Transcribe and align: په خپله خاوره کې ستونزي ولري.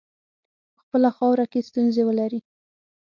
په 0.75 0.79
خپله 0.83 1.09
خاوره 1.17 1.45
کې 1.51 1.65
ستونزي 1.69 2.01
ولري. 2.05 2.39